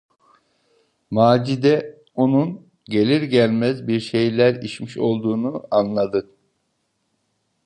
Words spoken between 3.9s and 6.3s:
şeyler içmiş olduğunu anladı.